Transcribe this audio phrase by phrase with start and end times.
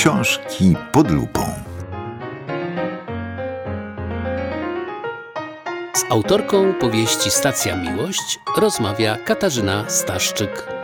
[0.00, 1.40] Książki pod lupą.
[5.94, 10.79] Z autorką powieści Stacja Miłość rozmawia Katarzyna Staszczyk.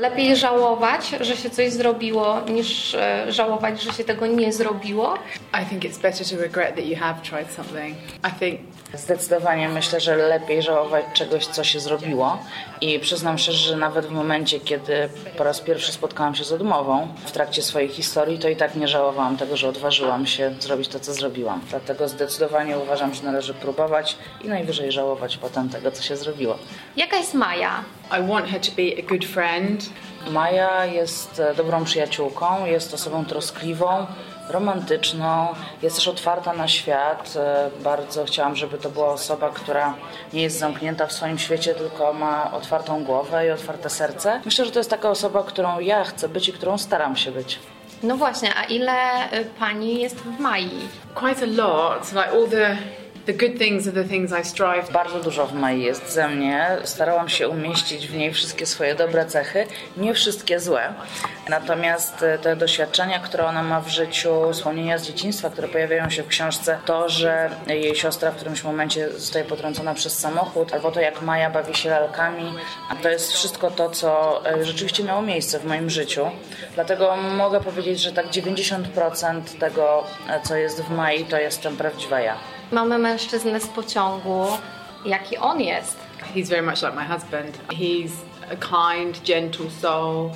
[0.00, 5.14] Lepiej żałować, że się coś zrobiło, niż e, żałować, że się tego nie zrobiło.
[5.62, 7.96] I think it's better to regret that you have tried something.
[8.28, 8.60] I think
[8.94, 12.38] Zdecydowanie myślę, że lepiej żałować czegoś, co się zrobiło.
[12.80, 17.08] I przyznam szczerze, że nawet w momencie, kiedy po raz pierwszy spotkałam się z odmową
[17.26, 21.00] w trakcie swojej historii, to i tak nie żałowałam tego, że odważyłam się zrobić to,
[21.00, 21.60] co zrobiłam.
[21.70, 26.58] Dlatego zdecydowanie uważam, że należy próbować i najwyżej żałować potem tego, co się zrobiło.
[26.96, 27.84] Jaka jest Maja?
[28.18, 29.90] I want her to be a good friend.
[30.30, 34.06] Maja jest e, dobrą przyjaciółką, jest osobą troskliwą,
[34.48, 35.48] romantyczną,
[35.82, 37.34] jest też otwarta na świat.
[37.36, 39.94] E, Bardzo chciałam, żeby to była osoba, która
[40.32, 44.40] nie jest zamknięta w swoim świecie, tylko ma otwartą głowę i otwarte serce.
[44.44, 47.58] Myślę, że to jest taka osoba, którą ja chcę być i którą staram się być.
[48.02, 48.92] No właśnie, a ile
[49.40, 50.70] y, pani jest w Mai?
[51.14, 52.12] Quite a lot.
[52.12, 52.76] Like all the
[54.92, 56.68] Bardzo dużo w Mai jest ze mnie.
[56.84, 60.94] Starałam się umieścić w niej wszystkie swoje dobre cechy, nie wszystkie złe.
[61.48, 66.22] Natomiast e, te doświadczenia, które ona ma w życiu, wspomnienia z dzieciństwa, które pojawiają się
[66.22, 71.00] w książce, to, że jej siostra w którymś momencie zostaje potrącona przez samochód, albo to,
[71.00, 72.52] jak Maja bawi się lalkami,
[73.02, 76.30] to jest wszystko to, co e, rzeczywiście miało miejsce w moim życiu.
[76.74, 82.20] Dlatego mogę powiedzieć, że tak 90% tego, e, co jest w Mai, to jestem prawdziwa
[82.20, 82.59] ja.
[82.72, 84.46] Mamy mężczyznę z pociągu.
[85.04, 85.96] Jaki on jest?
[86.34, 87.58] He's very much like my husband.
[87.68, 88.10] He's
[88.50, 90.30] a kind, gentle soul,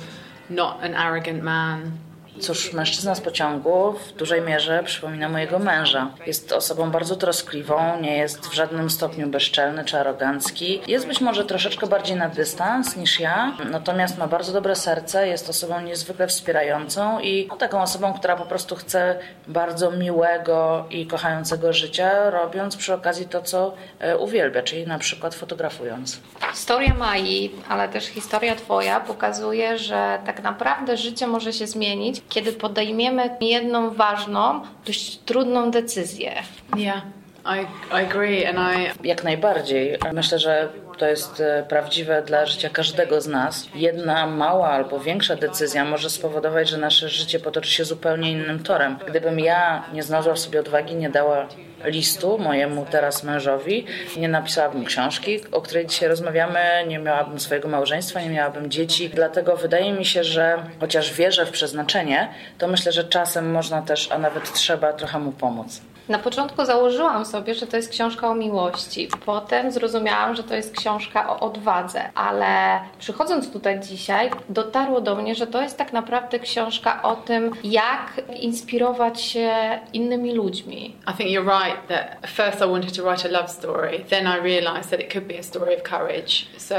[0.49, 1.91] not an arrogant man.
[2.39, 6.11] Cóż, mężczyzna z pociągu w dużej mierze przypomina mojego męża.
[6.27, 10.81] Jest osobą bardzo troskliwą, nie jest w żadnym stopniu bezczelny czy arogancki.
[10.87, 15.49] Jest być może troszeczkę bardziej na dystans niż ja, natomiast ma bardzo dobre serce, jest
[15.49, 21.73] osobą niezwykle wspierającą i no, taką osobą, która po prostu chce bardzo miłego i kochającego
[21.73, 26.19] życia, robiąc przy okazji to, co e, uwielbia, czyli na przykład fotografując.
[26.53, 32.53] Historia Mai, ale też historia Twoja pokazuje, że tak naprawdę życie może się zmienić, kiedy
[32.53, 36.33] podejmiemy jedną ważną, dość trudną decyzję.
[36.77, 37.01] Yeah,
[37.45, 39.97] I, I agree, and I Jak najbardziej.
[40.13, 43.69] Myślę, że to jest e, prawdziwe dla życia każdego z nas.
[43.75, 48.97] Jedna mała albo większa decyzja może spowodować, że nasze życie potoczy się zupełnie innym torem.
[49.07, 51.47] Gdybym ja nie znalazła w sobie odwagi, nie dała
[51.85, 53.85] listu mojemu teraz mężowi,
[54.17, 59.09] nie napisałabym książki, o której dzisiaj rozmawiamy, nie miałabym swojego małżeństwa, nie miałabym dzieci.
[59.09, 64.11] Dlatego wydaje mi się, że chociaż wierzę w przeznaczenie, to myślę, że czasem można też,
[64.11, 65.81] a nawet trzeba trochę mu pomóc.
[66.09, 69.09] Na początku założyłam sobie, że to jest książka o miłości.
[69.25, 75.35] Potem zrozumiałam, że to jest książka o odwadze, ale przychodząc tutaj dzisiaj, dotarło do mnie,
[75.35, 79.51] że to jest tak naprawdę książka o tym, jak inspirować się
[79.93, 80.95] innymi ludźmi.
[81.13, 83.99] I think you're right that at first I wanted to write a love story.
[84.09, 86.45] Then I realised that it could be a story of courage.
[86.57, 86.75] So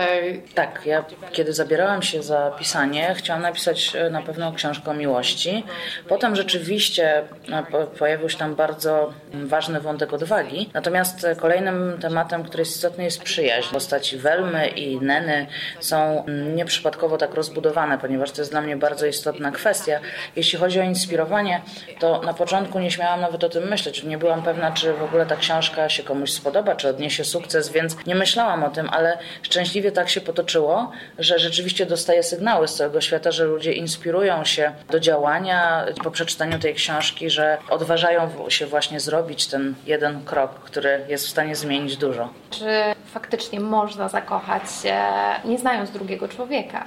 [0.54, 5.64] Tak, ja kiedy zabierałam się za pisanie, chciałam napisać e, na pewno książkę o miłości.
[6.08, 10.70] Potem rzeczywiście e, po- pojawił się tam bardzo ważny wątek odwagi.
[10.74, 13.72] Natomiast kolejnym tematem, który jest istotny, jest przyjaźń.
[13.72, 15.46] Postaci Welmy i Neny
[15.80, 20.00] są nieprzypadkowo tak rozbudowane, ponieważ to jest dla mnie bardzo istotna kwestia.
[20.36, 21.62] Jeśli chodzi o inspirowanie,
[21.98, 24.02] to na początku nie śmiałam nawet o tym myśleć.
[24.04, 28.06] Nie byłam pewna, czy w ogóle ta książka się komuś spodoba, czy odniesie sukces, więc
[28.06, 33.00] nie myślałam o tym, ale szczęśliwie tak się potoczyło, że rzeczywiście dostaję sygnały z całego
[33.00, 39.00] świata, że ludzie inspirują się do działania po przeczytaniu tej książki, że odważają się właśnie
[39.06, 42.28] zrobić ten jeden krok, który jest w stanie zmienić dużo.
[42.50, 42.66] Czy
[43.06, 44.96] faktycznie można zakochać się
[45.44, 46.84] nie znając drugiego człowieka?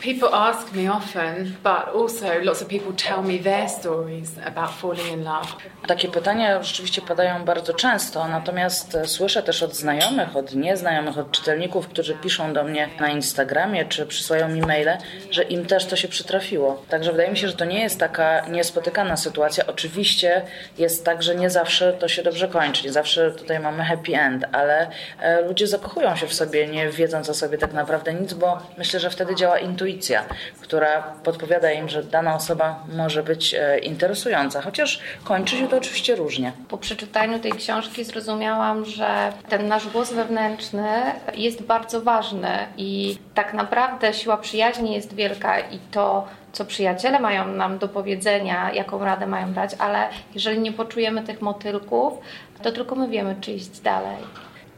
[0.00, 5.12] People ask me often, but also lots of people tell me their stories about falling
[5.12, 5.46] in love.
[5.86, 11.30] Takie pytania rzeczywiście padają bardzo często, natomiast e, słyszę też od znajomych, od nieznajomych, od
[11.30, 14.98] czytelników, którzy piszą do mnie na Instagramie czy przysyłają mi maile,
[15.30, 16.82] że im też to się przytrafiło.
[16.88, 19.66] Także wydaje mi się, że to nie jest taka niespotykana sytuacja.
[19.66, 20.42] Oczywiście
[20.78, 24.44] jest tak, że nie zawsze to się dobrze kończy, nie zawsze tutaj mamy happy end,
[24.52, 28.58] ale e, ludzie zakochują się w sobie, nie wiedząc o sobie tak naprawdę nic, bo
[28.78, 30.24] myślę, że wtedy działa intuicja intuicja,
[30.60, 36.16] która podpowiada im, że dana osoba może być e, interesująca, chociaż kończy się to oczywiście
[36.16, 36.52] różnie.
[36.68, 40.88] Po przeczytaniu tej książki zrozumiałam, że ten nasz głos wewnętrzny
[41.34, 47.46] jest bardzo ważny i tak naprawdę siła przyjaźni jest wielka i to co przyjaciele mają
[47.46, 52.12] nam do powiedzenia, jaką radę mają dać, ale jeżeli nie poczujemy tych motylków,
[52.62, 54.16] to tylko my wiemy, czy iść dalej.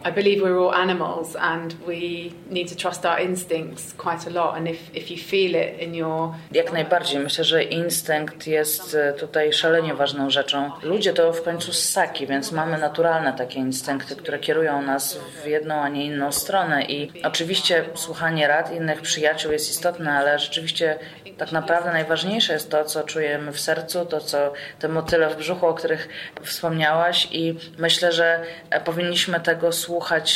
[0.05, 4.57] I believe we're all animals and we need to trust our instincts quite a lot.
[4.57, 6.35] And if, if you feel it in your.
[6.53, 7.19] Jak najbardziej.
[7.19, 10.71] Myślę, że instynkt jest e, tutaj szalenie ważną rzeczą.
[10.83, 15.75] Ludzie to w końcu ssaki, więc mamy naturalne takie instynkty, które kierują nas w jedną,
[15.75, 16.85] a nie inną stronę.
[16.85, 20.99] I oczywiście słuchanie rad innych przyjaciół jest istotne, ale rzeczywiście
[21.39, 25.67] tak naprawdę najważniejsze jest to, co czujemy w sercu, to co te motyle w brzuchu,
[25.67, 26.09] o których
[26.43, 28.41] wspomniałaś i myślę, że
[28.71, 29.92] e, powinniśmy tego słuchać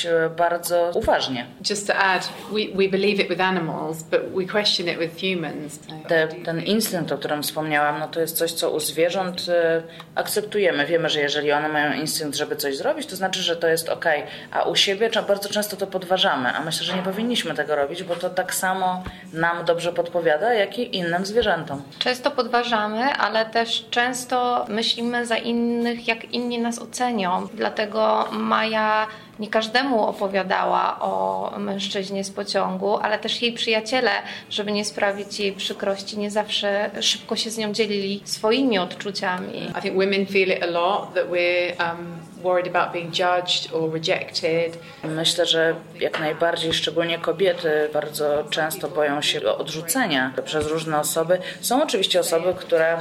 [0.06, 1.47] e, bardzo uważnie.
[1.70, 5.79] Just to add, we, we believe it with animals, but we question it with humans.
[6.08, 9.82] Te, ten instynkt, o którym wspomniałam, no to jest coś, co u zwierząt e,
[10.14, 10.87] akceptujemy.
[10.87, 14.05] Wiemy, że jeżeli one mają instynkt, żeby coś zrobić, to znaczy, że to jest ok,
[14.53, 18.17] a u siebie bardzo często to podważamy, a myślę, że nie powinniśmy tego robić, bo
[18.17, 21.82] to tak samo nam dobrze podpowiada, jak i innym zwierzętom.
[21.99, 27.49] Często podważamy, ale też często myślimy za innych, jak inni nas ocenią.
[27.55, 29.06] Dlatego Maja
[29.38, 34.11] nie każdemu opowiadała o mężczyźnie z pociągu, ale też jej przyjaciele,
[34.50, 39.73] żeby nie sprawić jej przykrości, nie zawsze szybko się z nią dzielili swoimi odczuciami.
[39.79, 43.93] I think women feel it a lot that we're um, worried about being judged or
[43.93, 44.79] rejected.
[45.05, 51.39] Myślę, że jak najbardziej, szczególnie kobiety, bardzo często boją się odrzucenia przez różne osoby.
[51.61, 52.99] Są oczywiście osoby, które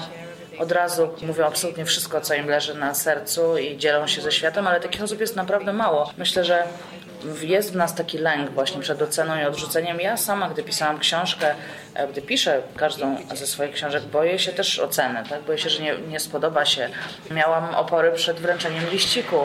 [0.60, 4.68] od razu mówią absolutnie wszystko, co im leży na sercu i dzielą się ze światem,
[4.68, 6.12] ale takich osób jest naprawdę mało.
[6.18, 6.64] Myślę, że
[7.42, 10.00] jest w nas taki lęk właśnie przed oceną i odrzuceniem.
[10.00, 11.56] Ja sama, gdy pisałam książkę,
[12.12, 15.42] gdy piszę każdą ze swoich książek, boję się też oceny, tak?
[15.42, 16.90] boję się, że nie, nie spodoba się.
[17.32, 19.36] Miałam opory przed wręczeniem liściku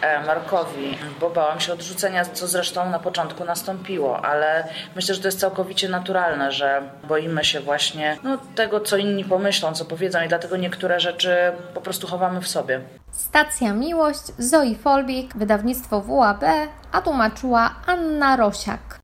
[0.00, 5.28] e, Markowi, bo bałam się odrzucenia, co zresztą na początku nastąpiło, ale myślę, że to
[5.28, 10.28] jest całkowicie naturalne, że boimy się właśnie no, tego, co inni pomyślą, co powiedzą i
[10.28, 11.36] dlatego niektóre rzeczy
[11.74, 12.80] po prostu chowamy w sobie.
[13.12, 16.44] Stacja Miłość, Zoe Folbik, wydawnictwo WAB,
[16.92, 18.97] a tłumaczyła Anna Rosiak.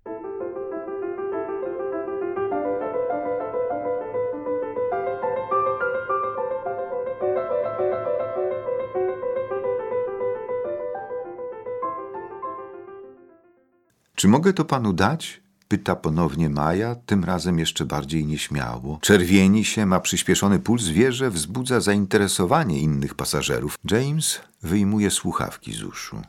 [14.15, 15.41] Czy mogę to panu dać?
[15.69, 18.99] Pyta ponownie Maja, tym razem jeszcze bardziej nieśmiało.
[19.03, 23.79] Czerwieni się, ma przyspieszony puls, wie, że wzbudza zainteresowanie innych pasażerów.
[23.91, 26.23] James wyjmuje słuchawki z uszu.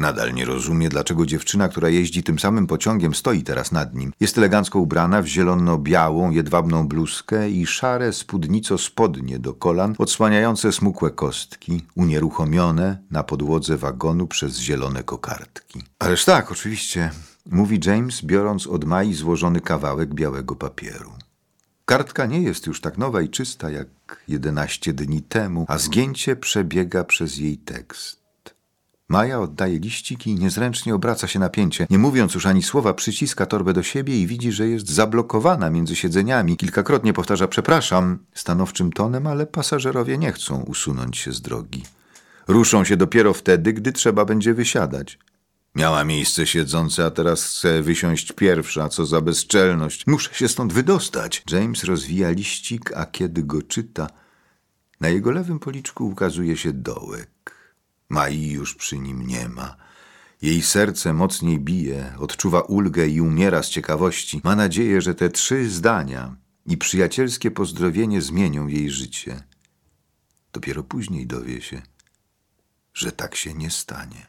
[0.00, 4.12] Nadal nie rozumie, dlaczego dziewczyna, która jeździ tym samym pociągiem, stoi teraz nad nim.
[4.20, 11.10] Jest elegancko ubrana w zielono-białą, jedwabną bluzkę i szare spódnico spodnie do kolan, odsłaniające smukłe
[11.10, 15.82] kostki, unieruchomione na podłodze wagonu przez zielone kokardki.
[15.98, 17.10] Ależ tak, oczywiście,
[17.46, 21.12] mówi James, biorąc od Mai złożony kawałek białego papieru.
[21.84, 23.88] Kartka nie jest już tak nowa i czysta jak
[24.28, 28.19] jedenaście dni temu, a zgięcie przebiega przez jej tekst.
[29.10, 31.86] Maja oddaje liścik i niezręcznie obraca się napięcie.
[31.90, 35.96] Nie mówiąc już ani słowa, przyciska torbę do siebie i widzi, że jest zablokowana między
[35.96, 36.56] siedzeniami.
[36.56, 41.82] Kilkakrotnie powtarza przepraszam stanowczym tonem, ale pasażerowie nie chcą usunąć się z drogi.
[42.48, 45.18] Ruszą się dopiero wtedy, gdy trzeba będzie wysiadać.
[45.74, 50.06] Miała miejsce siedzące, a teraz chce wysiąść pierwsza, co za bezczelność.
[50.06, 51.42] Muszę się stąd wydostać.
[51.52, 54.06] James rozwija liścik, a kiedy go czyta,
[55.00, 57.59] na jego lewym policzku ukazuje się dołek.
[58.10, 59.76] Mai już przy nim nie ma.
[60.42, 64.40] Jej serce mocniej bije, odczuwa ulgę i umiera z ciekawości.
[64.44, 66.36] Ma nadzieję, że te trzy zdania
[66.66, 69.42] i przyjacielskie pozdrowienie zmienią jej życie.
[70.52, 71.82] Dopiero później dowie się,
[72.94, 74.26] że tak się nie stanie.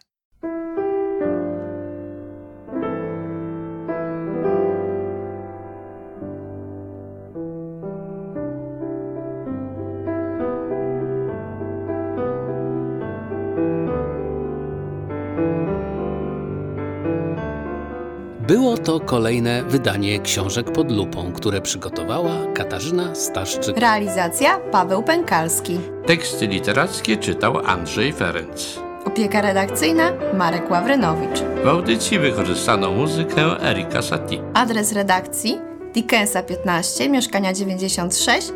[18.62, 23.78] Było to kolejne wydanie książek pod lupą, które przygotowała Katarzyna Staszczyk.
[23.78, 25.80] Realizacja Paweł Pękalski.
[26.06, 28.80] Teksty literackie czytał Andrzej Ferenc.
[29.06, 31.40] Opieka redakcyjna Marek Ławrynowicz.
[31.64, 34.42] W audycji wykorzystano muzykę Erika Satie.
[34.54, 38.52] Adres redakcji Dickensa 15, mieszkania 96,